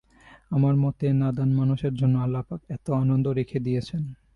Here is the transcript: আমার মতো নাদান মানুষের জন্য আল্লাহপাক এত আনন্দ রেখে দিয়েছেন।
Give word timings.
আমার 0.51 0.75
মতো 0.75 1.07
নাদান 1.13 1.49
মানুষের 1.53 1.93
জন্য 1.95 2.15
আল্লাহপাক 2.17 2.61
এত 2.69 2.85
আনন্দ 3.01 3.25
রেখে 3.39 3.57
দিয়েছেন। 3.59 4.01